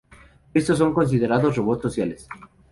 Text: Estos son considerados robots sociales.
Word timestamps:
Estos 0.55 0.79
son 0.79 0.95
considerados 0.95 1.55
robots 1.55 1.83
sociales. 1.83 2.27